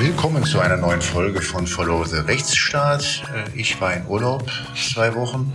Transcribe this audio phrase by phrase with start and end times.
[0.00, 3.22] Willkommen zu einer neuen Folge von Follow the Rechtsstaat.
[3.34, 5.52] Äh, ich war in Urlaub zwei Wochen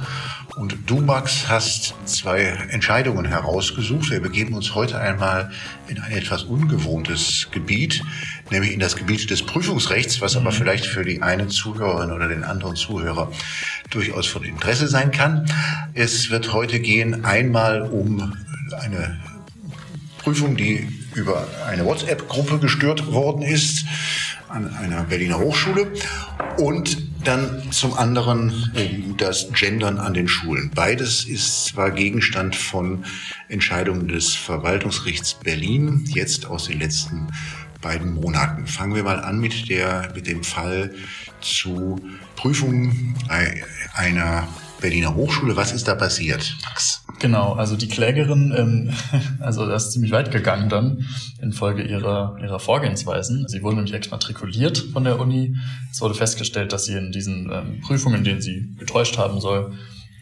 [0.55, 4.11] und du, Max, hast zwei Entscheidungen herausgesucht.
[4.11, 5.51] Wir begeben uns heute einmal
[5.87, 8.03] in ein etwas ungewohntes Gebiet,
[8.51, 10.55] nämlich in das Gebiet des Prüfungsrechts, was aber mhm.
[10.55, 13.31] vielleicht für die eine Zuhörerin oder den anderen Zuhörer
[13.89, 15.49] durchaus von Interesse sein kann.
[15.95, 18.37] Es wird heute gehen einmal um
[18.79, 19.17] eine
[20.19, 23.85] Prüfung, die über eine WhatsApp-Gruppe gestört worden ist
[24.55, 25.91] an einer Berliner Hochschule
[26.57, 28.71] und dann zum anderen
[29.17, 30.71] das Gendern an den Schulen.
[30.73, 33.03] Beides ist zwar Gegenstand von
[33.49, 37.27] Entscheidungen des Verwaltungsgerichts Berlin, jetzt aus den letzten
[37.81, 38.65] beiden Monaten.
[38.65, 40.95] Fangen wir mal an mit der, mit dem Fall
[41.41, 41.99] zu
[42.37, 43.15] Prüfungen
[43.93, 44.47] einer
[44.79, 45.57] Berliner Hochschule.
[45.57, 47.04] Was ist da passiert, Max?
[47.19, 48.89] Genau, also die Klägerin, ähm,
[49.39, 51.05] also das ist ziemlich weit gegangen dann
[51.41, 53.47] infolge ihrer, ihrer Vorgehensweisen.
[53.47, 55.55] Sie wurde nämlich exmatrikuliert von der Uni.
[55.91, 59.73] Es wurde festgestellt, dass sie in diesen ähm, Prüfungen, in denen sie getäuscht haben soll,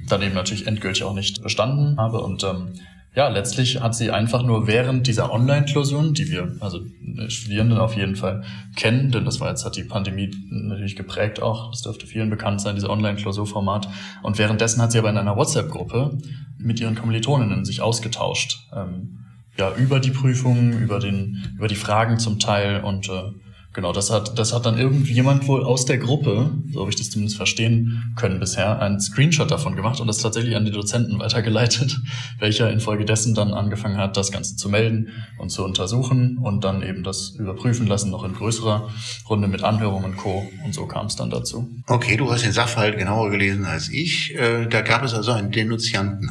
[0.07, 2.73] dann eben natürlich endgültig auch nicht bestanden habe und ähm,
[3.15, 6.79] ja, letztlich hat sie einfach nur während dieser Online-Klausuren, die wir, also
[7.27, 8.43] Studierenden auf jeden Fall
[8.75, 12.59] kennen, denn das war jetzt, hat die Pandemie natürlich geprägt auch, das dürfte vielen bekannt
[12.59, 13.87] sein, dieser Online-Klausurformat.
[14.23, 16.17] Und währenddessen hat sie aber in einer WhatsApp-Gruppe
[16.63, 18.67] mit ihren Kommilitoninnen sich ausgetauscht.
[18.73, 19.19] Ähm,
[19.57, 23.31] ja, über die Prüfungen, über den, über die Fragen zum Teil und äh,
[23.73, 27.09] Genau, das hat, das hat dann irgendjemand wohl aus der Gruppe, so habe ich das
[27.09, 31.99] zumindest verstehen können bisher, einen Screenshot davon gemacht und das tatsächlich an die Dozenten weitergeleitet,
[32.39, 37.03] welcher infolgedessen dann angefangen hat, das Ganze zu melden und zu untersuchen und dann eben
[37.03, 38.89] das überprüfen lassen, noch in größerer
[39.27, 40.47] Runde mit Anhörungen und Co.
[40.63, 41.67] Und so kam es dann dazu.
[41.87, 44.35] Okay, du hast den Sachverhalt genauer gelesen als ich.
[44.35, 46.29] Äh, da gab es also einen Denunzianten.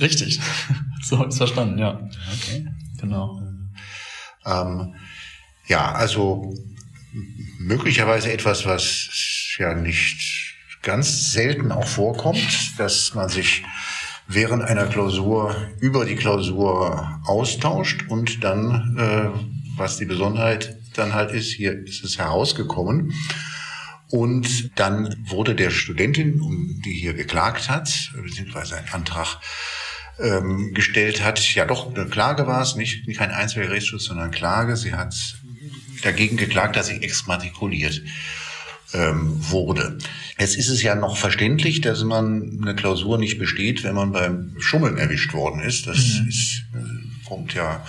[0.00, 0.38] Richtig,
[1.02, 1.98] so habe ich es verstanden, ja.
[2.34, 2.66] Okay.
[3.00, 3.40] Genau.
[4.44, 4.94] Ähm,
[5.66, 6.52] ja, also
[7.58, 9.08] möglicherweise etwas, was
[9.58, 13.64] ja nicht ganz selten auch vorkommt, dass man sich
[14.26, 19.38] während einer Klausur über die Klausur austauscht und dann, äh,
[19.76, 23.12] was die Besonderheit dann halt ist, hier ist es herausgekommen.
[24.10, 29.40] Und dann wurde der Studentin, die hier geklagt hat, beziehungsweise einen Antrag
[30.20, 34.76] ähm, gestellt hat, ja doch, eine Klage war es, nicht, nicht kein Einzelgerichtsschutz, sondern Klage.
[34.76, 35.14] Sie hat
[36.04, 38.02] dagegen geklagt, dass sie exmatrikuliert
[38.92, 39.98] ähm, wurde.
[40.38, 44.56] Jetzt ist es ja noch verständlich, dass man eine Klausur nicht besteht, wenn man beim
[44.58, 45.86] Schummeln erwischt worden ist.
[45.86, 46.28] Das mhm.
[46.28, 47.84] ist, äh, kommt ja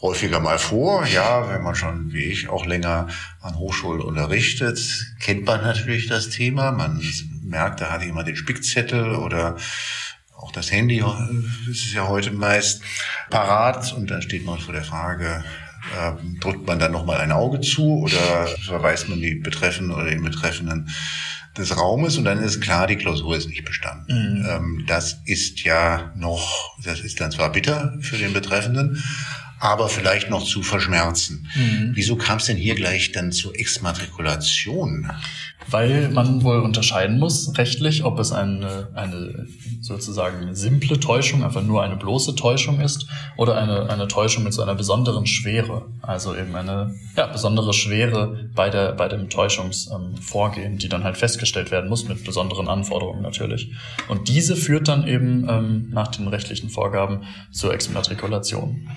[0.00, 1.06] häufiger mal vor.
[1.06, 3.08] Ja, wenn man schon, wie ich, auch länger
[3.40, 4.78] an Hochschulen unterrichtet,
[5.20, 6.72] kennt man natürlich das Thema.
[6.72, 7.02] Man
[7.42, 9.56] merkt, da hat jemand den Spickzettel oder
[10.36, 11.02] auch das Handy
[11.70, 12.82] ist es ja heute meist
[13.30, 15.42] parat und dann steht man vor der Frage,
[15.98, 20.22] ähm, drückt man dann nochmal ein Auge zu oder verweist man die Betreffenden oder den
[20.22, 20.88] Betreffenden
[21.56, 24.38] des Raumes und dann ist klar, die Klausur ist nicht bestanden.
[24.38, 24.46] Mhm.
[24.48, 29.02] Ähm, das ist ja noch, das ist dann zwar bitter für den Betreffenden,
[29.58, 31.48] aber vielleicht noch zu verschmerzen.
[31.54, 31.92] Mhm.
[31.94, 35.10] Wieso kam es denn hier gleich dann zur Exmatrikulation?
[35.68, 39.46] Weil man wohl unterscheiden muss, rechtlich, ob es eine, eine
[39.80, 43.06] sozusagen simple Täuschung, einfach nur eine bloße Täuschung ist,
[43.36, 45.86] oder eine, eine Täuschung mit so einer besonderen Schwere.
[46.02, 51.70] Also eben eine ja, besondere Schwere bei, der, bei dem Täuschungsvorgehen, die dann halt festgestellt
[51.70, 53.72] werden muss, mit besonderen Anforderungen natürlich.
[54.08, 58.88] Und diese führt dann eben ähm, nach den rechtlichen Vorgaben zur Exmatrikulation.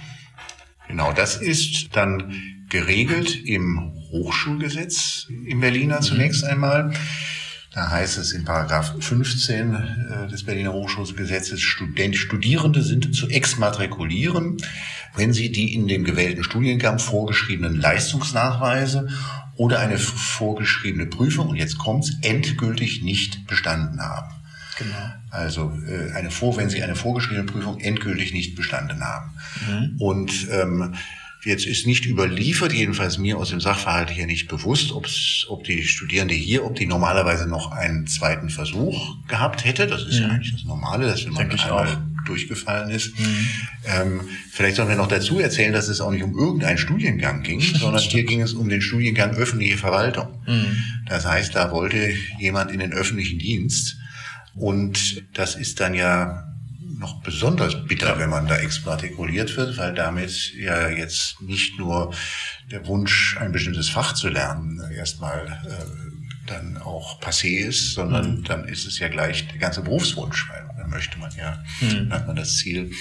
[0.90, 2.34] Genau, das ist dann
[2.68, 6.92] geregelt im Hochschulgesetz im Berliner zunächst einmal.
[7.72, 14.58] Da heißt es in Paragraph 15 äh, des Berliner Hochschulgesetzes, Student, Studierende sind zu exmatrikulieren,
[15.16, 19.10] wenn sie die in dem gewählten Studiengang vorgeschriebenen Leistungsnachweise
[19.58, 24.39] oder eine vorgeschriebene Prüfung, und jetzt kommt's, endgültig nicht bestanden haben.
[24.80, 25.14] Genau.
[25.30, 29.32] Also äh, eine vor, wenn Sie eine vorgeschriebene Prüfung endgültig nicht bestanden haben.
[29.68, 30.02] Mhm.
[30.02, 30.96] Und ähm,
[31.46, 35.84] Jetzt ist nicht überliefert, jedenfalls mir aus dem Sachverhalt hier nicht bewusst, ob's, ob die
[35.84, 39.88] Studierende hier, ob die normalerweise noch einen zweiten Versuch gehabt hätte.
[39.88, 40.22] Das ist mhm.
[40.22, 42.26] ja eigentlich das Normale, dass wenn man einmal auch.
[42.26, 43.18] durchgefallen ist.
[43.18, 43.48] Mhm.
[43.86, 44.22] Ähm,
[44.52, 48.04] vielleicht sollen wir noch dazu erzählen, dass es auch nicht um irgendeinen Studiengang ging, sondern
[48.04, 50.28] hier ging es um den Studiengang öffentliche Verwaltung.
[50.46, 50.76] Mhm.
[51.08, 53.99] Das heißt, da wollte jemand in den öffentlichen Dienst
[54.60, 56.46] und das ist dann ja
[57.00, 62.14] noch besonders bitter, wenn man da exmatrikuliert wird, weil damit ja jetzt nicht nur
[62.70, 68.44] der Wunsch, ein bestimmtes Fach zu lernen, erstmal äh, dann auch passé ist, sondern mhm.
[68.44, 72.10] dann ist es ja gleich der ganze Berufswunsch, weil dann möchte man ja, mhm.
[72.10, 72.92] dann hat man das Ziel,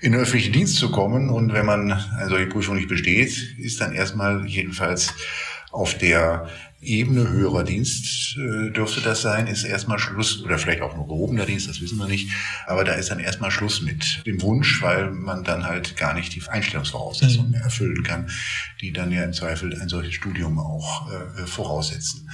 [0.00, 3.80] in den öffentlichen Dienst zu kommen und wenn man also die Prüfung nicht besteht, ist
[3.80, 5.14] dann erstmal jedenfalls
[5.70, 6.48] auf der
[6.82, 11.46] Ebene höherer Dienst äh, dürfte das sein, ist erstmal Schluss, oder vielleicht auch nur gehobener
[11.46, 12.30] Dienst, das wissen wir nicht,
[12.66, 16.34] aber da ist dann erstmal Schluss mit dem Wunsch, weil man dann halt gar nicht
[16.34, 17.52] die Einstellungsvoraussetzungen mhm.
[17.52, 18.28] mehr erfüllen kann,
[18.80, 22.28] die dann ja im Zweifel ein solches Studium auch äh, voraussetzen.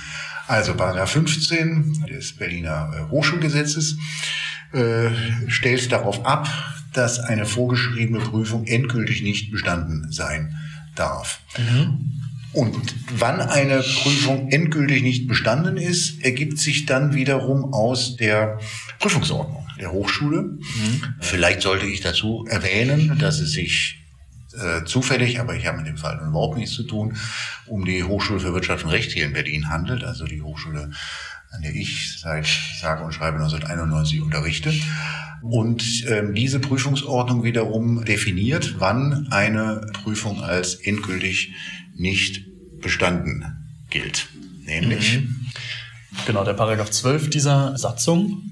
[0.46, 3.98] Also Paragraph 15 des Berliner äh, Hochschulgesetzes
[4.72, 5.10] äh,
[5.48, 6.48] stellt darauf ab,
[6.94, 10.56] dass eine vorgeschriebene Prüfung endgültig nicht bestanden sein
[10.94, 11.40] darf.
[11.58, 12.27] Mhm.
[12.52, 18.58] Und wann eine Prüfung endgültig nicht bestanden ist, ergibt sich dann wiederum aus der
[18.98, 20.42] Prüfungsordnung der Hochschule.
[20.42, 21.02] Mhm.
[21.20, 23.98] Vielleicht sollte ich dazu erwähnen, dass es sich
[24.54, 27.16] äh, zufällig, aber ich habe mit dem Fall überhaupt nichts zu tun,
[27.66, 30.90] um die Hochschule für Wirtschaft und Recht hier in Berlin handelt, also die Hochschule,
[31.50, 32.48] an der ich seit
[32.80, 34.72] sage und schreibe 1991 unterrichte.
[35.42, 41.54] Und ähm, diese Prüfungsordnung wiederum definiert, wann eine Prüfung als endgültig
[41.98, 42.44] nicht
[42.80, 43.44] bestanden
[43.90, 44.28] gilt.
[44.64, 45.20] Nämlich.
[45.20, 45.46] Mhm.
[46.26, 48.42] Genau, der Paragraph 12 dieser Satzung,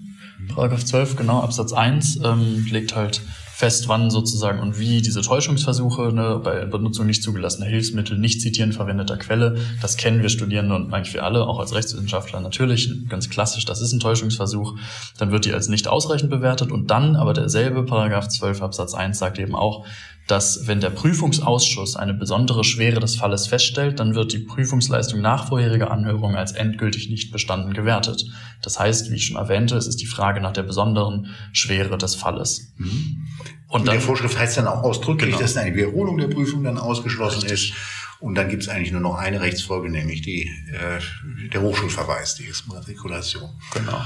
[0.48, 3.20] Paragraph 12, genau, Absatz 1, ähm, legt halt
[3.56, 8.74] fest, wann sozusagen und wie diese Täuschungsversuche ne, bei Benutzung nicht zugelassener Hilfsmittel, nicht zitieren
[8.74, 13.30] verwendeter Quelle, das kennen wir Studierende und eigentlich wir alle, auch als Rechtswissenschaftler natürlich, ganz
[13.30, 14.74] klassisch, das ist ein Täuschungsversuch,
[15.16, 19.18] dann wird die als nicht ausreichend bewertet und dann aber derselbe Paragraph 12 Absatz 1
[19.18, 19.86] sagt eben auch,
[20.26, 25.48] dass wenn der Prüfungsausschuss eine besondere Schwere des Falles feststellt, dann wird die Prüfungsleistung nach
[25.48, 28.24] vorheriger Anhörung als endgültig nicht bestanden gewertet.
[28.60, 32.16] Das heißt, wie ich schon erwähnte, es ist die Frage nach der besonderen Schwere des
[32.16, 32.72] Falles.
[32.76, 33.28] Mhm.
[33.68, 35.40] Und, Und dann, der Vorschrift heißt dann auch ausdrücklich, genau.
[35.40, 37.70] dass eine Wiederholung der Prüfung dann ausgeschlossen Richtig.
[37.70, 37.72] ist.
[38.18, 42.46] Und dann gibt es eigentlich nur noch eine Rechtsfolge, nämlich die, äh, der Hochschulverweis, die
[42.46, 43.50] Exmatrikulation.
[43.74, 44.00] Genau.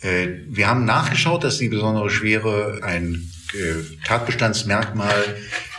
[0.00, 3.30] Äh, wir haben nachgeschaut, dass die besondere Schwere ein
[4.04, 5.36] Tatbestandsmerkmal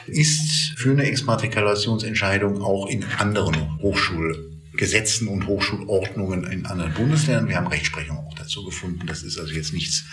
[0.08, 7.48] ist für eine Exmatrikulationsentscheidung auch in anderen Hochschulgesetzen und Hochschulordnungen in anderen Bundesländern.
[7.48, 9.08] Wir haben Rechtsprechung auch dazu gefunden.
[9.08, 10.06] Das ist also jetzt nichts,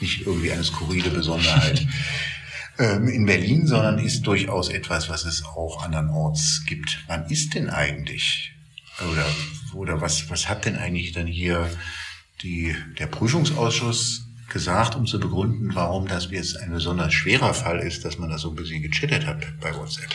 [0.00, 1.86] nicht irgendwie eine skurrile Besonderheit
[2.78, 7.04] ähm, in Berlin, sondern ist durchaus etwas, was es auch andernorts gibt.
[7.06, 8.52] Wann ist denn eigentlich
[9.12, 9.26] oder
[9.74, 11.68] oder was was hat denn eigentlich dann hier
[12.42, 18.04] die der Prüfungsausschuss gesagt, um zu begründen, warum das jetzt ein besonders schwerer Fall ist,
[18.04, 20.10] dass man da so ein bisschen gechattet hat bei WhatsApp.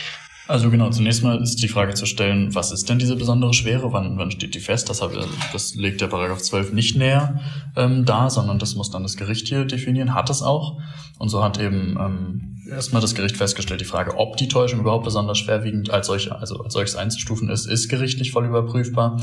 [0.48, 3.92] Also genau, zunächst mal ist die Frage zu stellen, was ist denn diese besondere Schwere?
[3.92, 4.90] Wann, wann steht die fest?
[4.90, 5.12] Das, hat,
[5.52, 7.40] das legt der Paragraph 12 nicht näher
[7.76, 10.80] ähm, da, sondern das muss dann das Gericht hier definieren, hat es auch.
[11.18, 15.04] Und so hat eben ähm, erstmal das Gericht festgestellt, die Frage, ob die Täuschung überhaupt
[15.04, 19.20] besonders schwerwiegend als solche, also als solches einzustufen ist, ist gerichtlich voll überprüfbar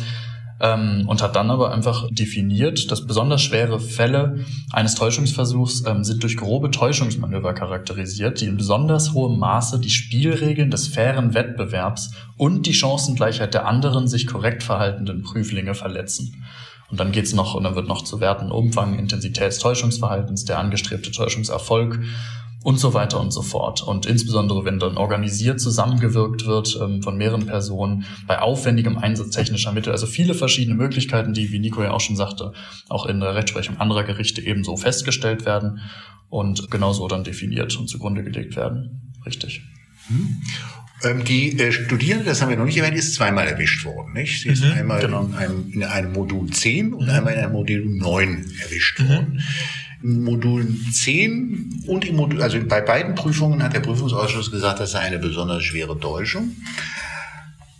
[0.59, 6.23] ähm, und hat dann aber einfach definiert, dass besonders schwere Fälle eines Täuschungsversuchs ähm, sind
[6.23, 12.65] durch grobe Täuschungsmanöver charakterisiert, die in besonders hohem Maße die Spielregeln des fairen Wettbewerbs und
[12.65, 16.43] die Chancengleichheit der anderen sich korrekt verhaltenden Prüflinge verletzen.
[16.89, 20.57] Und dann geht's noch, und dann wird noch zu Werten Umfang, Intensität des Täuschungsverhaltens, der
[20.57, 21.99] angestrebte Täuschungserfolg
[22.61, 23.81] und so weiter und so fort.
[23.81, 29.71] Und insbesondere, wenn dann organisiert zusammengewirkt wird ähm, von mehreren Personen bei aufwendigem Einsatz technischer
[29.71, 32.51] Mittel, also viele verschiedene Möglichkeiten, die, wie Nico ja auch schon sagte,
[32.89, 35.79] auch in der Rechtsprechung anderer Gerichte ebenso festgestellt werden
[36.29, 39.13] und genauso dann definiert und zugrunde gelegt werden.
[39.25, 39.63] Richtig.
[40.09, 40.41] Mhm.
[41.03, 44.13] Ähm, die äh, Studierende, das haben wir noch nicht erwähnt, ist zweimal erwischt worden.
[44.13, 44.41] Nicht?
[44.41, 45.23] Sie ist mhm, einmal genau.
[45.23, 47.09] in, einem, in einem Modul 10 und mhm.
[47.09, 49.07] einmal in einem Modul 9 erwischt mhm.
[49.07, 49.43] worden.
[50.01, 54.99] Modul 10 und im Modul, also bei beiden Prüfungen hat der Prüfungsausschuss gesagt, das sei
[54.99, 56.55] eine besonders schwere Täuschung.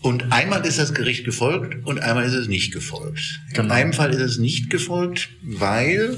[0.01, 3.41] Und einmal ist das Gericht gefolgt und einmal ist es nicht gefolgt.
[3.53, 3.65] Genau.
[3.65, 6.17] In einem Fall ist es nicht gefolgt, weil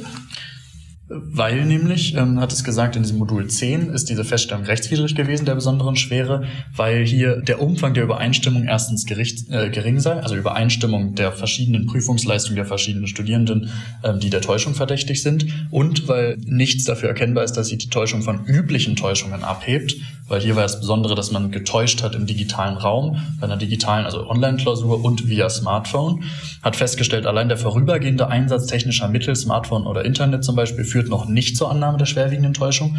[1.13, 5.45] weil nämlich, ähm, hat es gesagt, in diesem Modul 10 ist diese Feststellung rechtswidrig gewesen,
[5.45, 10.35] der besonderen Schwere, weil hier der Umfang der Übereinstimmung erstens gericht, äh, gering sei, also
[10.35, 13.69] Übereinstimmung der verschiedenen Prüfungsleistungen der verschiedenen Studierenden,
[14.03, 17.89] ähm, die der Täuschung verdächtig sind, und weil nichts dafür erkennbar ist, dass sie die
[17.89, 19.95] Täuschung von üblichen Täuschungen abhebt,
[20.31, 24.05] weil hier war das Besondere, dass man getäuscht hat im digitalen Raum, bei einer digitalen,
[24.05, 26.23] also Online-Klausur und via Smartphone,
[26.63, 31.25] hat festgestellt, allein der vorübergehende Einsatz technischer Mittel, Smartphone oder Internet zum Beispiel, führt noch
[31.25, 32.97] nicht zur Annahme der schwerwiegenden Täuschung.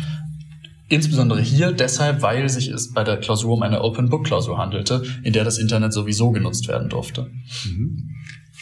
[0.90, 5.44] Insbesondere hier deshalb, weil sich es bei der Klausur um eine Open-Book-Klausur handelte, in der
[5.44, 7.30] das Internet sowieso genutzt werden durfte.
[7.64, 8.10] Mhm.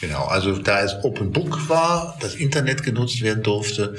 [0.01, 3.95] Genau, also da es Open Book war, das Internet genutzt werden durfte,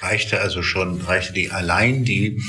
[0.00, 2.42] reichte also schon, reichte die allein die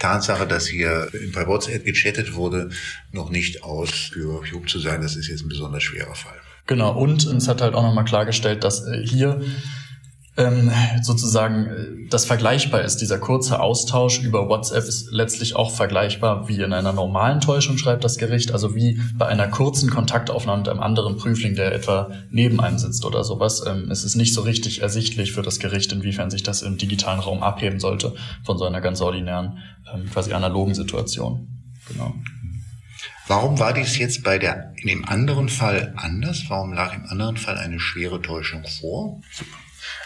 [0.00, 2.70] Tatsache, dass hier bei WhatsApp gechattet wurde,
[3.12, 5.00] noch nicht aus für Job zu sein.
[5.00, 6.40] Das ist jetzt ein besonders schwerer Fall.
[6.66, 9.40] Genau, und es hat halt auch nochmal klargestellt, dass äh, hier
[10.36, 10.70] ähm,
[11.02, 12.98] sozusagen äh, das vergleichbar ist.
[12.98, 18.04] Dieser kurze Austausch über WhatsApp ist letztlich auch vergleichbar wie in einer normalen Täuschung, schreibt
[18.04, 18.52] das Gericht.
[18.52, 23.04] Also wie bei einer kurzen Kontaktaufnahme mit einem anderen Prüfling, der etwa neben einem sitzt
[23.04, 23.64] oder sowas.
[23.66, 27.20] Ähm, es ist nicht so richtig ersichtlich für das Gericht, inwiefern sich das im digitalen
[27.20, 29.58] Raum abheben sollte von so einer ganz ordinären,
[29.92, 31.48] ähm, quasi analogen Situation.
[31.88, 32.14] Genau.
[33.26, 36.44] Warum war dies jetzt bei der, in dem anderen Fall anders?
[36.48, 39.20] Warum lag im anderen Fall eine schwere Täuschung vor?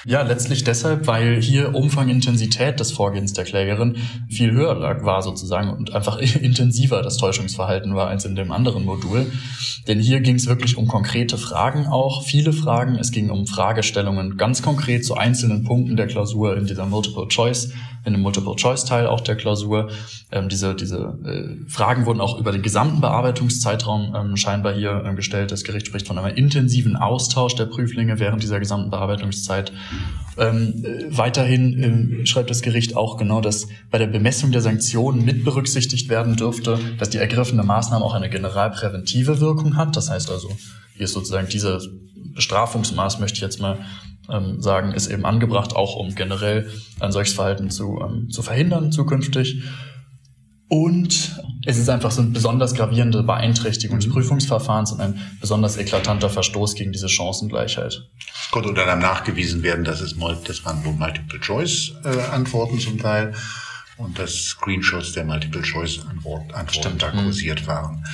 [0.07, 3.97] Ja, letztlich deshalb, weil hier Umfang, Intensität des Vorgehens der Klägerin
[4.29, 8.85] viel höher lag, war sozusagen und einfach intensiver das Täuschungsverhalten war als in dem anderen
[8.85, 9.31] Modul.
[9.89, 12.97] Denn hier ging es wirklich um konkrete Fragen auch, viele Fragen.
[12.97, 17.73] Es ging um Fragestellungen ganz konkret zu einzelnen Punkten der Klausur in dieser Multiple Choice
[18.05, 19.91] in dem Multiple-Choice-Teil auch der Klausur.
[20.31, 25.17] Ähm, diese diese äh, Fragen wurden auch über den gesamten Bearbeitungszeitraum ähm, scheinbar hier ähm,
[25.17, 25.51] gestellt.
[25.53, 29.73] Das Gericht spricht von einem intensiven Austausch der Prüflinge während dieser gesamten Bearbeitungszeit.
[30.37, 35.25] Ähm, äh, weiterhin äh, schreibt das Gericht auch genau, dass bei der Bemessung der Sanktionen
[35.25, 39.97] mit berücksichtigt werden dürfte, dass die ergriffene Maßnahme auch eine generalpräventive Wirkung hat.
[39.97, 40.49] Das heißt also,
[40.97, 41.89] hier ist sozusagen dieses
[42.35, 43.79] Bestrafungsmaß, möchte ich jetzt mal
[44.29, 46.69] ähm, sagen, ist eben angebracht, auch um generell
[47.01, 49.63] ein solches Verhalten zu, ähm, zu verhindern zukünftig.
[50.75, 54.15] Und es ist einfach so eine besonders gravierende Beeinträchtigung des mhm.
[54.15, 58.03] Prüfungsverfahrens und ein besonders eklatanter Verstoß gegen diese Chancengleichheit.
[58.19, 63.35] Es konnte unter anderem nachgewiesen werden, dass es das waren wohl Multiple-Choice-Antworten zum Teil
[63.99, 67.67] und dass Screenshots der Multiple-Choice-Antworten Antworten da kursiert mhm.
[67.69, 68.07] waren.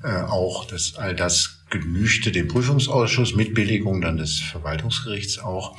[0.00, 0.16] Genau.
[0.16, 5.76] Äh, auch, dass all das genügte dem Prüfungsausschuss mit Billigung dann des Verwaltungsgerichts auch,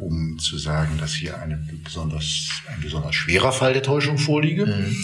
[0.00, 4.64] um zu sagen, dass hier eine besonders, ein besonders schwerer Fall der Täuschung vorliege.
[4.64, 4.96] Mhm.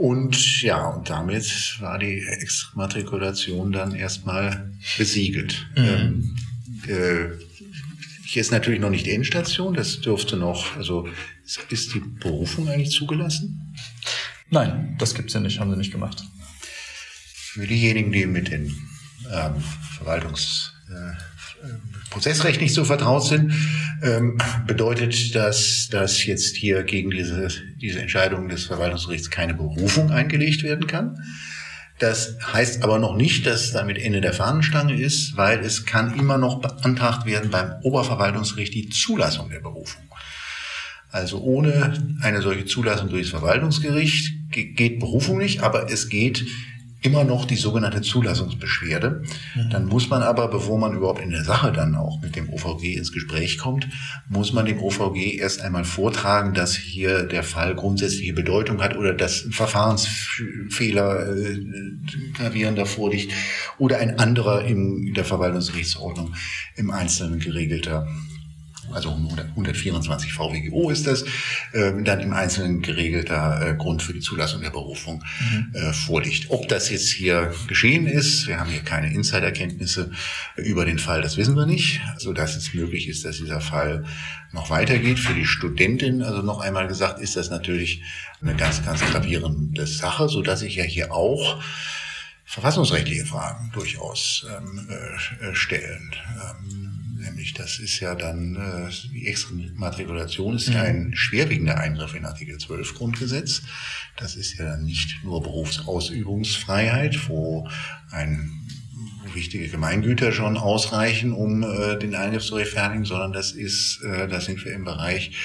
[0.00, 5.66] Und ja, und damit war die Exmatrikulation dann erstmal besiegelt.
[5.76, 5.84] Mhm.
[5.84, 6.36] Ähm,
[6.88, 7.28] äh,
[8.24, 11.06] hier ist natürlich noch nicht Endstation, das dürfte noch, also
[11.68, 13.76] ist die Berufung eigentlich zugelassen?
[14.48, 16.24] Nein, das gibt's ja nicht, haben sie nicht gemacht.
[17.34, 18.74] Für diejenigen, die mit den
[19.30, 19.62] ähm,
[19.98, 21.29] Verwaltungsprozessrecht äh,
[22.60, 23.52] nicht so vertraut sind,
[24.02, 27.48] ähm, bedeutet das, dass jetzt hier gegen diese,
[27.80, 31.18] diese Entscheidung des Verwaltungsgerichts keine Berufung eingelegt werden kann.
[31.98, 36.38] Das heißt aber noch nicht, dass damit Ende der Fahnenstange ist, weil es kann immer
[36.38, 40.02] noch beantragt werden beim Oberverwaltungsgericht die Zulassung der Berufung.
[41.10, 46.46] Also ohne eine solche Zulassung durchs Verwaltungsgericht geht Berufung nicht, aber es geht
[47.02, 49.22] immer noch die sogenannte Zulassungsbeschwerde.
[49.54, 49.70] Mhm.
[49.70, 52.96] Dann muss man aber, bevor man überhaupt in der Sache dann auch mit dem OVG
[52.96, 53.88] ins Gespräch kommt,
[54.28, 59.14] muss man dem OVG erst einmal vortragen, dass hier der Fall grundsätzliche Bedeutung hat oder
[59.14, 61.58] dass ein Verfahrensfehler äh,
[62.34, 63.32] gravierender vorliegt
[63.78, 66.34] oder ein anderer in der Verwaltungsgerichtsordnung
[66.76, 68.06] im Einzelnen geregelter
[68.92, 71.22] also 124 VWGO ist das,
[71.72, 75.74] äh, dann im Einzelnen geregelter äh, Grund für die Zulassung der Berufung mhm.
[75.74, 76.50] äh, vorliegt.
[76.50, 80.10] Ob das jetzt hier geschehen ist, wir haben hier keine Insiderkenntnisse
[80.56, 84.04] über den Fall, das wissen wir nicht, so dass es möglich ist, dass dieser Fall
[84.52, 85.18] noch weitergeht.
[85.18, 88.02] Für die Studentin, also noch einmal gesagt, ist das natürlich
[88.42, 91.62] eine ganz, ganz gravierende Sache, so dass ich ja hier auch
[92.50, 96.14] verfassungsrechtliche Fragen durchaus ähm, äh, stellen.
[96.34, 100.88] Ähm, Nämlich, das ist ja dann, äh, die Exmatrikulation ist ja mhm.
[100.88, 103.62] ein schwerwiegender Eingriff in Artikel 12 Grundgesetz.
[104.16, 107.68] Das ist ja dann nicht nur Berufsausübungsfreiheit, wo
[108.10, 108.50] ein
[109.34, 114.40] wichtige Gemeingüter schon ausreichen, um äh, den Eingriff zu rechtfertigen, sondern das ist, äh, da
[114.40, 115.36] sind wir im Bereich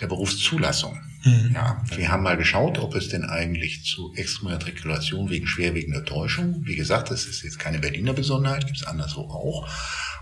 [0.00, 0.98] der Berufszulassung.
[1.24, 1.50] Mhm.
[1.54, 6.76] Ja, wir haben mal geschaut, ob es denn eigentlich zu Exmatrikulation wegen schwerwiegender Täuschung, wie
[6.76, 9.68] gesagt, das ist jetzt keine Berliner Besonderheit, gibt es anderswo auch,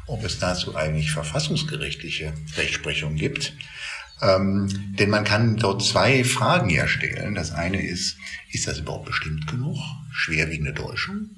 [0.07, 3.53] ob es dazu eigentlich verfassungsgerichtliche Rechtsprechung gibt.
[4.21, 7.37] Ähm, denn man kann dort zwei Fragen ja stellen.
[7.37, 8.17] Das eine ist,
[8.51, 9.79] ist das überhaupt bestimmt genug?
[10.11, 11.31] Schwerwiegende Täuschung?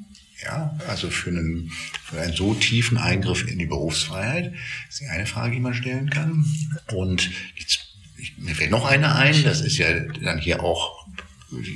[0.42, 1.70] Ja, also für einen,
[2.02, 4.54] für einen so tiefen Eingriff in die Berufsfreiheit
[4.88, 6.46] ist die eine Frage, die man stellen kann.
[6.94, 7.66] Und die,
[8.20, 11.00] ich, mir fällt noch eine ein, das ist ja dann hier auch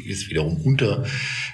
[0.07, 1.05] ist wiederum unter,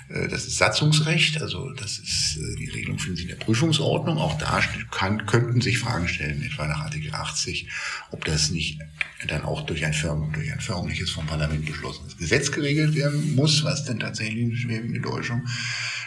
[0.08, 4.18] äh, das ist Satzungsrecht, also das ist, äh, die Regelung finden Sie in der Prüfungsordnung.
[4.18, 7.68] Auch da kann, könnten sich Fragen stellen, etwa nach Artikel 80,
[8.10, 8.78] ob das nicht
[9.26, 13.64] dann auch durch ein, Firm, durch ein förmliches vom Parlament beschlossenes Gesetz geregelt werden muss,
[13.64, 15.46] was denn tatsächlich eine schwerwiegende Täuschung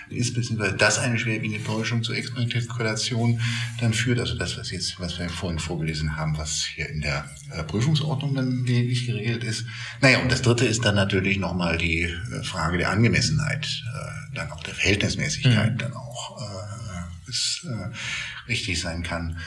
[0.09, 3.39] ist, beziehungsweise dass eine schwerwiegende Täuschung zur Exmatrikulation
[3.79, 7.29] dann führt, also das, was jetzt, was wir vorhin vorgelesen haben, was hier in der
[7.51, 9.65] äh, Prüfungsordnung dann lediglich geregelt ist.
[10.01, 14.51] Naja, und das dritte ist dann natürlich nochmal die äh, Frage der Angemessenheit, äh, dann
[14.51, 15.77] auch der Verhältnismäßigkeit mhm.
[15.77, 19.37] dann auch äh, es, äh, richtig sein kann.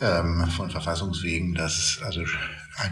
[0.00, 2.24] ähm, von Verfassungswegen, dass also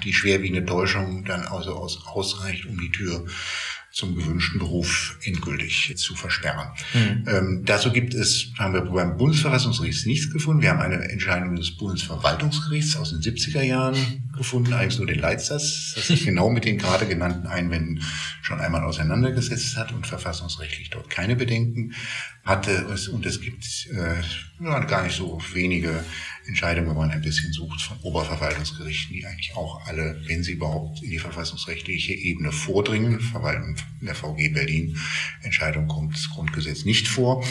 [0.04, 3.26] die schwerwiegende Täuschung dann also aus, ausreicht, um die Tür
[3.92, 6.68] zum gewünschten Beruf endgültig zu versperren.
[6.94, 7.24] Mhm.
[7.28, 10.62] Ähm, dazu gibt es, haben wir beim Bundesverfassungsgericht nichts gefunden.
[10.62, 13.96] Wir haben eine Entscheidung des Bundesverwaltungsgerichts aus den 70er Jahren
[14.34, 18.02] gefunden, eigentlich nur den Leitsatz, das sich genau mit den gerade genannten Einwänden
[18.40, 21.92] schon einmal auseinandergesetzt hat und verfassungsrechtlich dort keine Bedenken
[22.44, 22.86] hatte.
[23.12, 24.22] Und es gibt äh,
[24.86, 26.02] gar nicht so wenige
[26.46, 31.02] Entscheidungen, wenn man ein bisschen sucht, von Oberverwaltungsgerichten, die eigentlich auch alle, wenn sie überhaupt
[31.02, 34.98] in die verfassungsrechtliche Ebene vordringen, Verwaltung in der VG Berlin,
[35.42, 37.44] Entscheidung kommt das Grundgesetz nicht vor,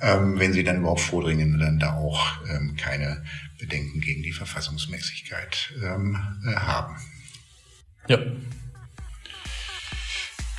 [0.00, 3.24] ähm, wenn sie dann überhaupt vordringen, dann da auch ähm, keine
[3.58, 6.96] Bedenken gegen die Verfassungsmäßigkeit ähm, äh, haben.
[8.08, 8.18] Ja.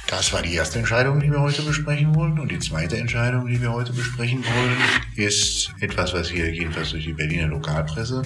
[0.08, 2.40] Das war die erste Entscheidung, die wir heute besprechen wollen.
[2.40, 4.78] Und die zweite Entscheidung, die wir heute besprechen wollen,
[5.18, 8.22] ist etwas, was hier jedenfalls durch die Berliner Lokalpresse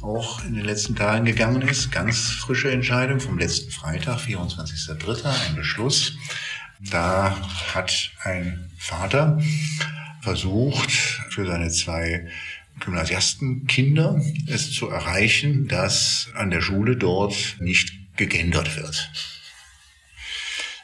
[0.00, 1.92] auch in den letzten Tagen gegangen ist.
[1.92, 6.16] Ganz frische Entscheidung vom letzten Freitag, 24.03., ein Beschluss.
[6.80, 7.36] Da
[7.74, 9.38] hat ein Vater
[10.22, 12.26] versucht, für seine zwei
[12.80, 19.10] Gymnasiastenkinder es zu erreichen, dass an der Schule dort nicht gegendert wird.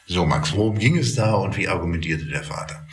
[0.06, 2.86] So, Max, worum ging es da und wie argumentierte der Vater?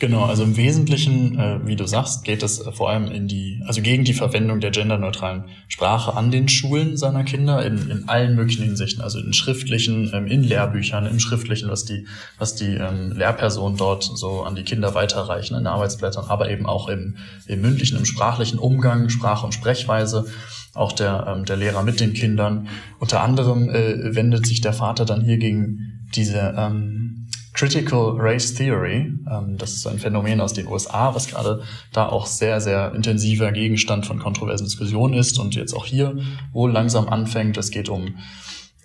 [0.00, 3.60] Genau, also im Wesentlichen, äh, wie du sagst, geht es äh, vor allem in die,
[3.66, 8.36] also gegen die Verwendung der genderneutralen Sprache an den Schulen seiner Kinder in, in allen
[8.36, 12.06] möglichen Hinsichten, also in schriftlichen, ähm, in Lehrbüchern, im schriftlichen, was die,
[12.38, 16.88] was die ähm, Lehrpersonen dort so an die Kinder weiterreichen, in Arbeitsblättern, aber eben auch
[16.88, 20.26] im, im mündlichen, im sprachlichen Umgang, Sprache und Sprechweise
[20.74, 22.68] auch der, ähm, der Lehrer mit den Kindern.
[23.00, 29.12] Unter anderem äh, wendet sich der Vater dann hier gegen diese ähm, Critical Race Theory,
[29.30, 31.62] ähm, das ist ein Phänomen aus den USA, was gerade
[31.92, 36.16] da auch sehr, sehr intensiver Gegenstand von kontroversen Diskussionen ist und jetzt auch hier
[36.52, 37.56] wohl langsam anfängt.
[37.56, 38.14] Es geht um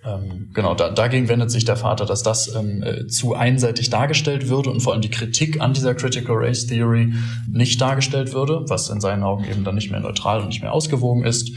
[0.06, 4.50] ähm, genau, da, dagegen wendet sich der Vater, dass das ähm, äh, zu einseitig dargestellt
[4.50, 7.14] würde und vor allem die Kritik an dieser Critical Race Theory
[7.50, 10.74] nicht dargestellt würde, was in seinen Augen eben dann nicht mehr neutral und nicht mehr
[10.74, 11.52] ausgewogen ist.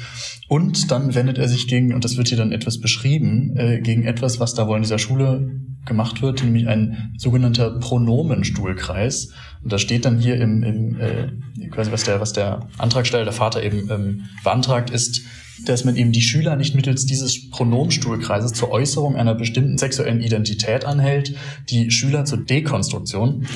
[0.48, 4.04] Und dann wendet er sich gegen, und das wird hier dann etwas beschrieben, äh, gegen
[4.04, 5.50] etwas, was da wohl in dieser Schule
[5.84, 9.32] gemacht wird, nämlich ein sogenannter Pronomenstuhlkreis.
[9.62, 13.32] Und da steht dann hier im, im äh, quasi was der, was der Antragsteller, der
[13.32, 15.22] Vater eben ähm, beantragt, ist,
[15.64, 20.84] dass man eben die Schüler nicht mittels dieses Pronomenstuhlkreises zur Äußerung einer bestimmten sexuellen Identität
[20.84, 21.34] anhält,
[21.70, 23.46] die Schüler zur Dekonstruktion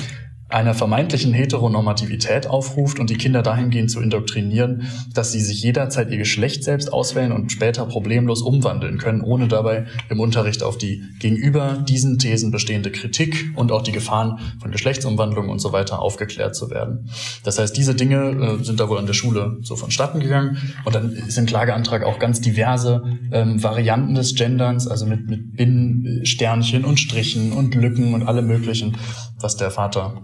[0.53, 6.17] einer vermeintlichen Heteronormativität aufruft und die Kinder dahingehend zu indoktrinieren, dass sie sich jederzeit ihr
[6.17, 11.83] Geschlecht selbst auswählen und später problemlos umwandeln können, ohne dabei im Unterricht auf die gegenüber
[11.87, 16.69] diesen Thesen bestehende Kritik und auch die Gefahren von Geschlechtsumwandlung und so weiter aufgeklärt zu
[16.69, 17.09] werden.
[17.43, 20.95] Das heißt, diese Dinge äh, sind da wohl an der Schule so vonstatten gegangen und
[20.95, 26.23] dann ist im Klageantrag auch ganz diverse ähm, Varianten des Genderns, also mit, mit Binnen,
[26.83, 28.97] und Strichen und Lücken und alle möglichen,
[29.39, 30.21] was der Vater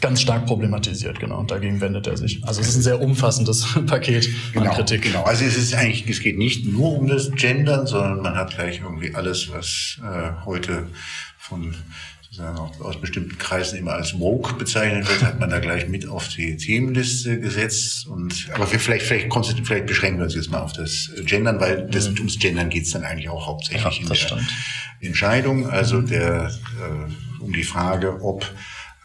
[0.00, 1.40] ganz stark problematisiert, genau.
[1.40, 2.42] Und dagegen wendet er sich.
[2.46, 5.02] Also es ist ein sehr umfassendes Paket genau, an Kritik.
[5.02, 5.22] Genau.
[5.22, 8.80] Also es ist eigentlich, es geht nicht nur um das Gendern, sondern man hat gleich
[8.80, 10.88] irgendwie alles, was äh, heute
[11.38, 11.74] von
[12.80, 16.56] aus bestimmten Kreisen immer als woke bezeichnet wird, hat man da gleich mit auf die
[16.56, 18.06] Themenliste gesetzt.
[18.06, 22.08] Und aber vielleicht, vielleicht, vielleicht beschränken wir uns jetzt mal auf das Gendern, weil das,
[22.08, 22.18] mhm.
[22.18, 24.52] ums Gendern geht es dann eigentlich auch hauptsächlich ja, in der stimmt.
[25.00, 25.68] Entscheidung.
[25.68, 28.46] Also der äh, um die Frage, ob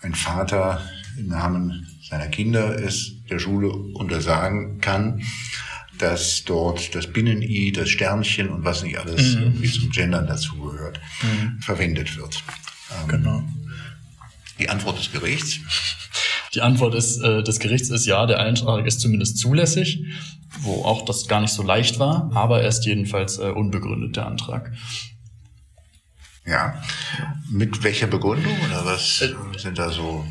[0.03, 0.81] ein Vater
[1.17, 5.23] im Namen seiner Kinder es der Schule untersagen kann,
[5.97, 9.43] dass dort das Binnen-I, das Sternchen und was nicht alles mhm.
[9.43, 11.61] irgendwie zum Gendern dazugehört, mhm.
[11.61, 12.43] verwendet wird.
[12.91, 13.43] Ähm, genau.
[14.59, 15.59] Die Antwort des Gerichts?
[16.53, 20.03] Die Antwort ist, äh, des Gerichts ist ja, der Eintrag ist zumindest zulässig,
[20.59, 24.27] wo auch das gar nicht so leicht war, aber er ist jedenfalls äh, unbegründet, der
[24.27, 24.71] Antrag.
[26.45, 26.81] Ja.
[27.49, 30.25] Mit welcher Begründung oder was äh, sind da so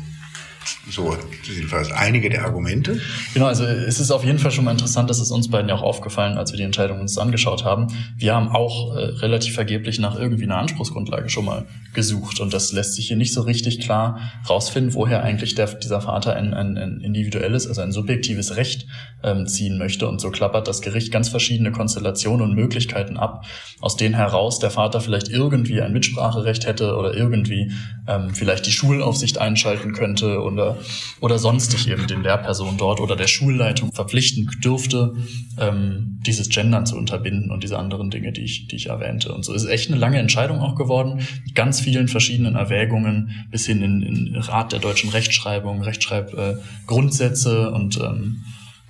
[0.89, 2.99] so jedenfalls einige der Argumente.
[3.33, 5.75] Genau, also es ist auf jeden Fall schon mal interessant, dass es uns beiden ja
[5.75, 7.87] auch aufgefallen, als wir die Entscheidung uns angeschaut haben.
[8.17, 12.71] Wir haben auch äh, relativ vergeblich nach irgendwie einer Anspruchsgrundlage schon mal gesucht und das
[12.71, 16.77] lässt sich hier nicht so richtig klar rausfinden, woher eigentlich der, dieser Vater ein, ein,
[16.77, 18.87] ein individuelles, also ein subjektives Recht
[19.23, 23.45] ähm, ziehen möchte und so klappert das Gericht ganz verschiedene Konstellationen und Möglichkeiten ab,
[23.79, 27.71] aus denen heraus der Vater vielleicht irgendwie ein Mitspracherecht hätte oder irgendwie
[28.07, 30.77] ähm, vielleicht die Schulaufsicht einschalten könnte oder,
[31.21, 35.13] oder sonstig eben den Lehrpersonen dort oder der Schulleitung verpflichten dürfte,
[35.59, 39.33] ähm, dieses Gendern zu unterbinden und diese anderen Dinge, die ich, die ich erwähnte.
[39.33, 43.65] Und so ist echt eine lange Entscheidung auch geworden, mit ganz vielen verschiedenen Erwägungen bis
[43.65, 48.43] hin in, in Rat der deutschen Rechtschreibung, Rechtschreibgrundsätze äh, und ähm,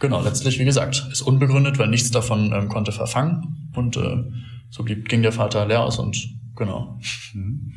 [0.04, 3.70] Genau, letztlich, wie gesagt, ist unbegründet, weil nichts davon ähm, konnte verfangen.
[3.74, 4.18] Und äh,
[4.70, 7.00] so blieb, ging der Vater leer aus und genau.
[7.32, 7.74] Mhm.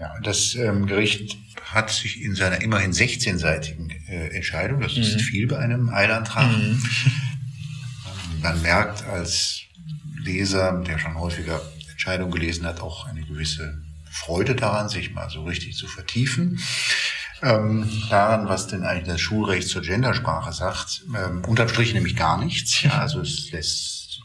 [0.00, 5.20] Ja, das ähm, Gericht hat sich in seiner immerhin 16-seitigen äh, Entscheidung, das ist mhm.
[5.20, 6.82] viel bei einem Eilantrag, mhm.
[8.42, 9.60] man merkt als
[10.20, 15.44] Leser, der schon häufiger Entscheidungen gelesen hat, auch eine gewisse Freude daran, sich mal so
[15.44, 16.58] richtig zu vertiefen.
[17.42, 22.42] Ähm, daran, was denn eigentlich das Schulrecht zur Gendersprache sagt, ähm, unterm Strich nämlich gar
[22.42, 22.82] nichts.
[22.82, 24.20] Ja, also es lässt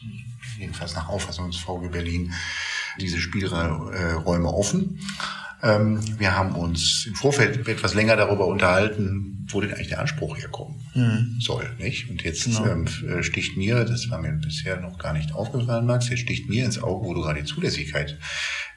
[0.58, 2.32] jedenfalls nach Auffassung des VG Berlin
[3.00, 5.00] diese Spielräume offen.
[5.62, 10.36] Ähm, wir haben uns im Vorfeld etwas länger darüber unterhalten, wo denn eigentlich der Anspruch
[10.36, 11.40] herkommen mhm.
[11.40, 11.70] soll.
[11.78, 12.10] Nicht?
[12.10, 12.66] Und jetzt genau.
[12.66, 16.64] ähm, sticht mir, das war mir bisher noch gar nicht aufgefallen, Max, jetzt sticht mir
[16.64, 18.18] ins Auge, wo du gerade die Zulässigkeit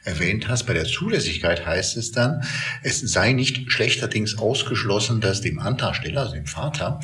[0.08, 0.64] erwähnt hast.
[0.64, 2.44] Bei der Zulässigkeit heißt es dann,
[2.82, 7.00] es sei nicht schlechterdings ausgeschlossen, dass dem Antragsteller, also dem Vater,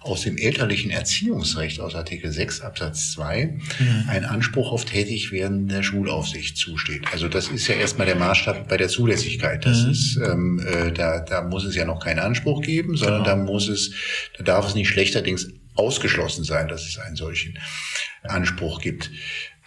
[0.00, 4.04] aus dem elterlichen Erziehungsrecht aus Artikel 6 Absatz 2 mhm.
[4.08, 7.02] ein Anspruch auf Tätigwerden der Schulaufsicht zusteht.
[7.12, 9.64] Also das ist ja erstmal der Maßstab bei der Zulässigkeit.
[9.64, 9.90] Das mhm.
[9.90, 13.36] ist, ähm, äh, da, da muss es ja noch keinen Anspruch geben, sondern genau.
[13.36, 13.92] da muss es,
[14.38, 17.58] da darf es nicht schlechterdings ausgeschlossen sein, dass es einen solchen
[18.22, 19.10] Anspruch gibt.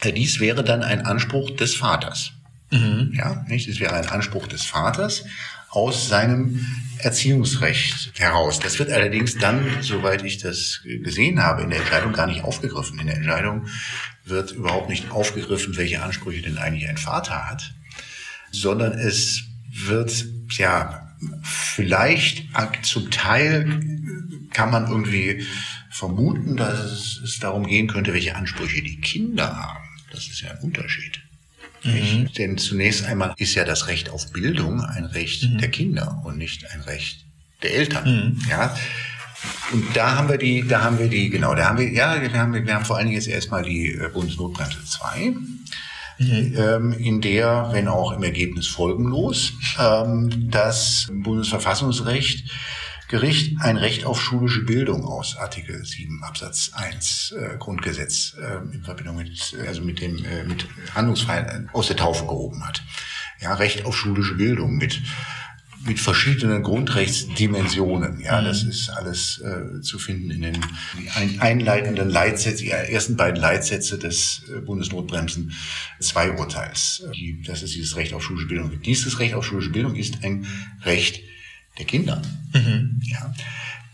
[0.02, 2.32] Äh, dies wäre dann ein Anspruch des Vaters.
[2.72, 3.14] Mhm.
[3.16, 3.70] Ja, nicht?
[3.70, 5.26] Das wäre ein Anspruch des Vaters
[5.70, 6.66] aus seinem
[6.98, 8.60] Erziehungsrecht heraus.
[8.60, 13.00] Das wird allerdings dann, soweit ich das gesehen habe, in der Entscheidung gar nicht aufgegriffen.
[13.00, 13.68] In der Entscheidung
[14.26, 17.74] wird überhaupt nicht aufgegriffen, welche Ansprüche denn eigentlich ein Vater hat,
[18.52, 22.48] sondern es wird, ja, vielleicht
[22.84, 23.80] zum Teil
[24.52, 25.46] kann man irgendwie
[25.92, 29.88] vermuten, dass es darum gehen könnte, welche Ansprüche die Kinder haben.
[30.12, 31.22] Das ist ja ein Unterschied.
[31.84, 32.32] Mhm.
[32.38, 35.58] Denn zunächst einmal ist ja das Recht auf Bildung ein Recht mhm.
[35.58, 37.26] der Kinder und nicht ein Recht
[37.64, 38.38] der Eltern.
[38.38, 38.50] Mhm.
[38.50, 38.76] Ja.
[39.72, 42.34] Und da haben wir die, da haben wir die, genau, da haben wir, ja, wir
[42.34, 45.34] haben, wir haben vor allen Dingen jetzt erstmal die äh, Bundesnotbremse 2.
[46.18, 46.56] Mhm.
[46.58, 52.50] Ähm, in der, wenn auch im Ergebnis folgenlos, ähm, das Bundesverfassungsrecht
[53.10, 58.84] Gericht ein Recht auf schulische Bildung aus Artikel 7 Absatz 1 äh, Grundgesetz äh, in
[58.84, 62.84] Verbindung mit, also mit dem äh, mit Handlungsfreiheit aus der Taufe gehoben hat.
[63.42, 65.02] Ja, Recht auf schulische Bildung mit
[65.86, 68.20] mit verschiedenen Grundrechtsdimensionen.
[68.20, 68.46] Ja, mhm.
[68.46, 70.66] das ist alles äh, zu finden in den
[71.16, 75.54] ein, einleitenden Leitsätzen, die ersten beiden Leitsätze des äh, Bundesnotbremsen
[76.00, 77.04] 2 Urteils.
[77.16, 78.82] Die, das ist dieses Recht auf schulische Bildung.
[78.82, 80.46] Dieses Recht auf schulische Bildung ist ein
[80.84, 81.22] Recht
[81.80, 82.22] der Kinder.
[82.54, 83.02] Mhm.
[83.04, 83.34] Ja.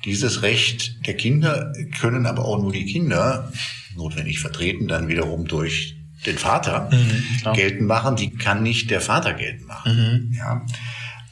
[0.03, 3.51] Dieses Recht der Kinder können aber auch nur die Kinder
[3.95, 5.95] notwendig vertreten, dann wiederum durch
[6.25, 8.15] den Vater mhm, geltend machen.
[8.15, 9.95] Die kann nicht der Vater geltend machen.
[9.95, 10.33] Mhm.
[10.33, 10.65] Ja.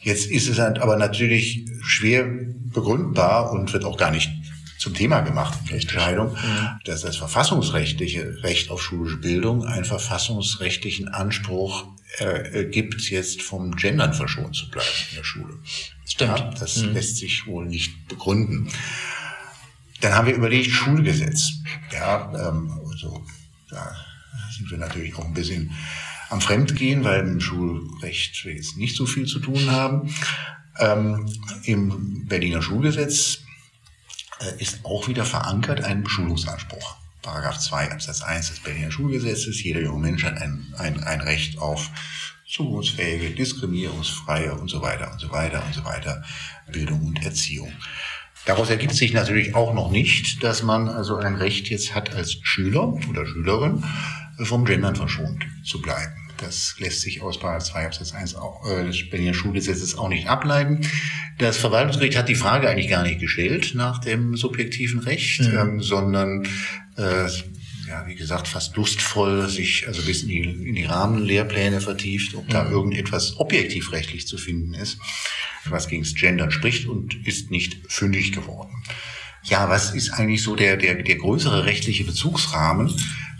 [0.01, 4.29] Jetzt ist es halt aber natürlich schwer begründbar und wird auch gar nicht
[4.77, 6.69] zum Thema gemacht in der Entscheidung, mhm.
[6.83, 11.85] dass das verfassungsrechtliche Recht auf schulische Bildung einen verfassungsrechtlichen Anspruch
[12.17, 15.57] äh, gibt, jetzt vom Gendern verschont zu bleiben in der Schule.
[16.05, 16.39] Stimmt.
[16.39, 16.93] Ja, das mhm.
[16.93, 18.69] lässt sich wohl nicht begründen.
[20.01, 21.53] Dann haben wir überlegt, Schulgesetz.
[21.91, 23.25] Ja, ähm, also
[23.69, 23.95] da
[24.55, 25.71] sind wir natürlich auch ein bisschen
[26.29, 30.13] am Fremdgehen, weil im Schulrecht wir jetzt nicht so viel zu tun haben.
[30.79, 31.31] Ähm,
[31.63, 33.39] Im Berliner Schulgesetz
[34.39, 36.97] äh, ist auch wieder verankert ein Schulungsanspruch.
[37.23, 39.63] Paragraph 2 Absatz 1 des Berliner Schulgesetzes.
[39.63, 41.89] Jeder junge Mensch hat ein, ein, ein Recht auf
[42.47, 46.23] zukunftsfähige, diskriminierungsfreie und so weiter und so weiter und so weiter
[46.71, 47.71] Bildung und Erziehung.
[48.45, 52.37] Daraus ergibt sich natürlich auch noch nicht, dass man also ein Recht jetzt hat als
[52.41, 53.83] Schüler oder Schülerin
[54.43, 56.13] vom Gendern verschont zu bleiben.
[56.37, 60.81] Das lässt sich aus 2 Absatz 1 auch, äh, des Berliner Schulgesetzes auch nicht ableiten.
[61.37, 65.57] Das Verwaltungsgericht hat die Frage eigentlich gar nicht gestellt nach dem subjektiven Recht, mhm.
[65.57, 66.47] ähm, sondern
[66.97, 67.27] äh,
[67.87, 72.47] ja, wie gesagt, fast lustvoll sich also bis in die, in die Rahmenlehrpläne vertieft, ob
[72.49, 72.71] da mhm.
[72.71, 74.97] irgendetwas objektivrechtlich zu finden ist,
[75.65, 78.71] was gegen das Gendern spricht und ist nicht fündig geworden.
[79.43, 82.93] Ja, was ist eigentlich so der, der, der größere rechtliche Bezugsrahmen?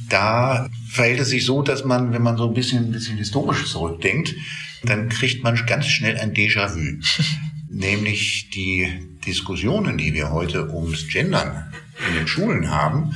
[0.10, 3.66] Da verhält es sich so, dass man, wenn man so ein bisschen, ein bisschen historisch
[3.68, 4.36] zurückdenkt,
[4.84, 7.00] dann kriegt man ganz schnell ein Déjà-vu.
[7.70, 8.88] Nämlich die
[9.26, 11.74] Diskussionen, die wir heute ums Gendern
[12.08, 13.16] in den Schulen haben,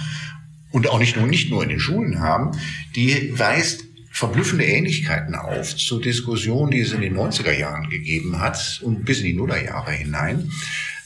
[0.71, 2.51] und auch nicht nur, nicht nur in den Schulen haben,
[2.95, 8.82] die weist verblüffende Ähnlichkeiten auf zur Diskussion, die es in den 90er Jahren gegeben hat
[8.84, 10.51] und bis in die Nullerjahre hinein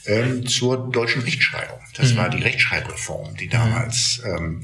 [0.06, 1.78] ähm, zur deutschen Rechtschreibung.
[1.94, 2.16] Das mhm.
[2.16, 4.62] war die Rechtschreibreform, die damals ähm,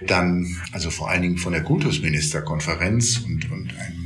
[0.00, 4.03] dann, also vor allen Dingen von der Kultusministerkonferenz und, und ein,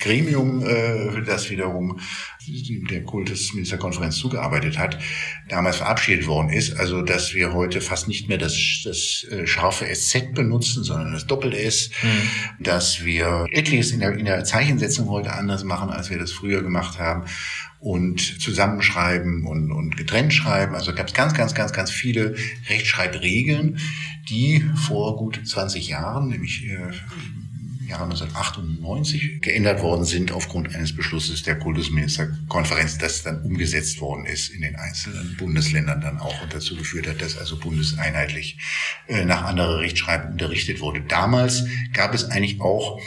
[0.00, 2.00] Gremium, äh, das wiederum
[2.90, 4.98] der Kultusministerkonferenz zugearbeitet hat,
[5.48, 6.78] damals verabschiedet worden ist.
[6.78, 11.26] Also dass wir heute fast nicht mehr das, das äh, scharfe SZ benutzen, sondern das
[11.26, 12.62] Doppel-S, mhm.
[12.62, 16.62] dass wir etliches in der, in der Zeichensetzung heute anders machen, als wir das früher
[16.62, 17.24] gemacht haben
[17.78, 20.74] und zusammenschreiben und, und getrennt schreiben.
[20.74, 22.34] Also gab es ganz, ganz, ganz, ganz viele
[22.68, 23.78] Rechtschreibregeln,
[24.28, 26.92] die vor gut 20 Jahren, nämlich äh,
[27.86, 34.50] Jahre 1998 geändert worden sind aufgrund eines Beschlusses der Kultusministerkonferenz, das dann umgesetzt worden ist
[34.50, 38.58] in den einzelnen Bundesländern dann auch und dazu geführt hat, dass also bundeseinheitlich
[39.06, 41.00] äh, nach anderer Rechtschreibung unterrichtet wurde.
[41.02, 43.00] Damals gab es eigentlich auch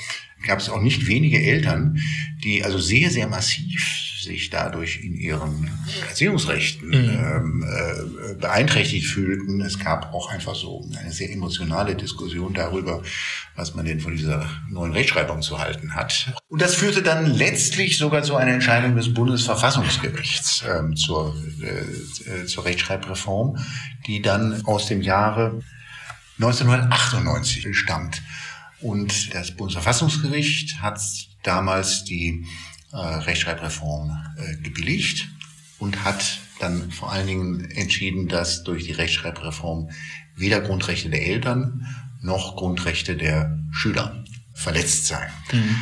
[0.47, 1.99] gab es auch nicht wenige Eltern,
[2.43, 5.71] die also sehr, sehr massiv sich dadurch in ihren
[6.07, 6.93] Erziehungsrechten mhm.
[6.93, 9.61] ähm, äh, beeinträchtigt fühlten.
[9.61, 13.01] Es gab auch einfach so eine sehr emotionale Diskussion darüber,
[13.55, 16.33] was man denn von dieser neuen Rechtschreibung zu halten hat.
[16.47, 22.65] Und das führte dann letztlich sogar zu einer Entscheidung des Bundesverfassungsgerichts ähm, zur, äh, zur
[22.65, 23.57] Rechtschreibreform,
[24.07, 25.61] die dann aus dem Jahre
[26.39, 28.21] 1998 stammt.
[28.81, 31.01] Und das Bundesverfassungsgericht hat
[31.43, 32.45] damals die
[32.91, 35.29] äh, Rechtschreibreform äh, gebilligt
[35.79, 39.89] und hat dann vor allen Dingen entschieden, dass durch die Rechtschreibreform
[40.35, 41.85] weder Grundrechte der Eltern
[42.21, 44.23] noch Grundrechte der Schüler
[44.53, 45.31] verletzt seien.
[45.51, 45.75] Mhm.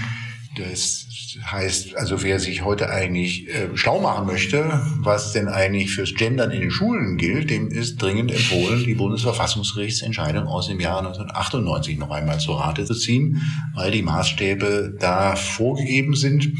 [0.58, 1.06] Das
[1.52, 6.52] heißt, also wer sich heute eigentlich äh, schlau machen möchte, was denn eigentlich fürs Gendern
[6.52, 12.10] in den Schulen gilt, dem ist dringend empfohlen, die Bundesverfassungsgerichtsentscheidung aus dem Jahr 1998 noch
[12.10, 13.42] einmal zur Rate zu ziehen,
[13.76, 16.54] weil die Maßstäbe da vorgegeben sind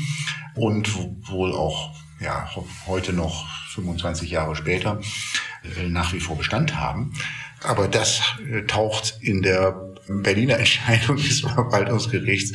[0.56, 0.94] und
[1.28, 2.50] wohl auch ja,
[2.88, 5.00] heute noch 25 Jahre später
[5.64, 7.14] äh, nach wie vor Bestand haben.
[7.64, 12.54] Aber das äh, taucht in der Berliner Entscheidung des Verwaltungsgerichts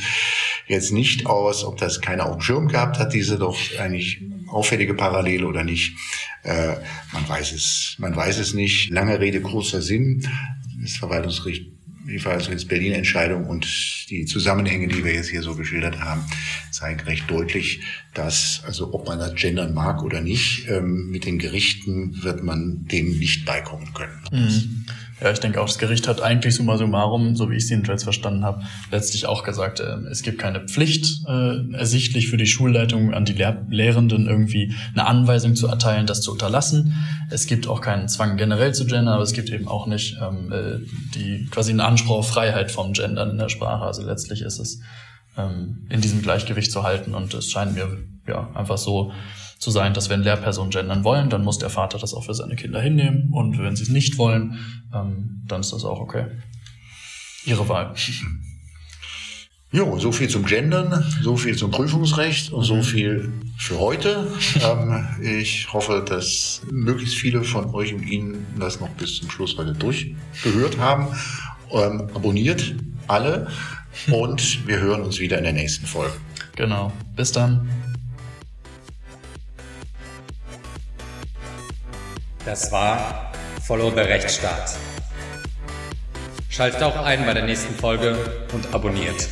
[0.67, 4.93] jetzt nicht aus, ob das keiner auf dem Schirm gehabt hat, diese doch eigentlich auffällige
[4.93, 5.95] Parallele oder nicht.
[6.43, 6.75] Äh,
[7.11, 8.89] man weiß es, man weiß es nicht.
[8.89, 10.27] Lange Rede, kurzer Sinn.
[10.81, 11.73] Das Verwaltungsgericht
[12.05, 13.65] jedenfalls jetzt Berliner Entscheidung und
[14.09, 16.23] die Zusammenhänge, die wir jetzt hier so geschildert haben,
[16.71, 17.81] zeigen recht deutlich,
[18.13, 22.85] dass, also ob man das gendern mag oder nicht, ähm, mit den Gerichten wird man
[22.87, 24.21] dem nicht beikommen können.
[24.31, 24.85] Mhm.
[25.21, 28.03] Ja, ich denke auch, das Gericht hat eigentlich summa summarum, so wie ich es jedenfalls
[28.03, 33.13] verstanden habe, letztlich auch gesagt, äh, es gibt keine Pflicht äh, ersichtlich für die Schulleitung
[33.13, 36.95] an die Lehr Lehrenden irgendwie eine Anweisung zu erteilen, das zu unterlassen.
[37.29, 40.51] Es gibt auch keinen Zwang generell zu gendern, aber es gibt eben auch nicht ähm,
[40.51, 40.79] äh,
[41.13, 43.85] die quasi einen Anspruch auf Freiheit vom Gendern in der Sprache.
[43.85, 44.81] Also letztlich ist es
[45.37, 47.97] ähm, in diesem Gleichgewicht zu halten und es scheint mir
[48.27, 49.11] ja einfach so
[49.63, 52.55] zu sein, dass wenn Lehrpersonen gendern wollen, dann muss der Vater das auch für seine
[52.55, 54.59] Kinder hinnehmen und wenn sie es nicht wollen,
[54.93, 56.25] ähm, dann ist das auch okay.
[57.45, 57.93] Ihre Wahl.
[59.75, 62.83] Jo, so viel zum Gendern, so viel zum Prüfungsrecht und so mhm.
[62.83, 64.27] viel für heute.
[64.61, 69.57] ähm, ich hoffe, dass möglichst viele von euch und Ihnen das noch bis zum Schluss
[69.57, 71.07] heute durchgehört haben.
[71.71, 72.75] Ähm, abonniert
[73.07, 73.47] alle
[74.11, 76.13] und wir hören uns wieder in der nächsten Folge.
[76.55, 76.93] Genau.
[77.15, 77.67] Bis dann.
[82.45, 84.75] Das war Follow the Rechtsstaat.
[86.49, 88.17] Schaltet auch ein bei der nächsten Folge
[88.51, 89.27] und abonniert.